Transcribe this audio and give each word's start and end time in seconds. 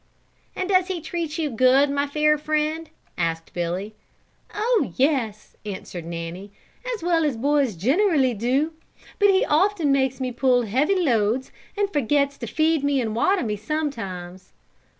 "And 0.55 0.67
does 0.69 0.87
he 0.87 0.99
treat 0.99 1.37
you 1.37 1.51
good, 1.51 1.91
my 1.91 2.07
fair 2.07 2.35
friend?" 2.39 2.89
asked 3.19 3.53
Billy. 3.53 3.93
"Oh, 4.51 4.91
yes," 4.97 5.55
answered 5.63 6.05
Nanny, 6.07 6.51
"as 6.95 7.03
well 7.03 7.23
as 7.23 7.37
boys 7.37 7.75
generally 7.75 8.33
do, 8.33 8.73
but 9.19 9.29
he 9.29 9.45
often 9.45 9.91
makes 9.91 10.19
me 10.19 10.31
pull 10.31 10.63
heavy 10.63 10.95
loads 10.99 11.51
and 11.77 11.93
forgets 11.93 12.39
to 12.39 12.47
feed 12.47 12.81
and 12.81 13.15
water 13.15 13.43
me 13.43 13.55
sometimes." 13.55 14.53